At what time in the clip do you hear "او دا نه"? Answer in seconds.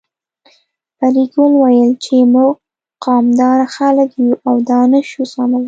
4.47-4.99